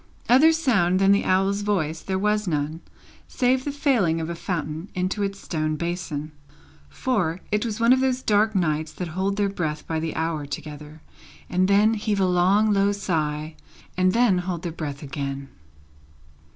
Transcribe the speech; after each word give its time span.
Other 0.27 0.51
sound 0.51 0.97
than 0.97 1.11
the 1.11 1.25
owl's 1.25 1.61
voice 1.61 2.01
there 2.01 2.17
was 2.17 2.47
none, 2.47 2.81
save 3.27 3.63
the 3.63 3.71
falling 3.71 4.19
of 4.19 4.31
a 4.31 4.35
fountain 4.35 4.89
into 4.95 5.21
its 5.21 5.39
stone 5.39 5.75
basin; 5.75 6.31
for, 6.89 7.39
it 7.51 7.63
was 7.63 7.79
one 7.79 7.93
of 7.93 7.99
those 7.99 8.23
dark 8.23 8.55
nights 8.55 8.91
that 8.93 9.09
hold 9.09 9.35
their 9.37 9.47
breath 9.47 9.85
by 9.85 9.99
the 9.99 10.15
hour 10.15 10.47
together, 10.47 11.03
and 11.51 11.67
then 11.67 11.93
heave 11.93 12.19
a 12.19 12.25
long 12.25 12.73
low 12.73 12.91
sigh, 12.91 13.55
and 13.95 14.15
hold 14.39 14.63
their 14.63 14.71
breath 14.71 15.03
again. 15.03 15.49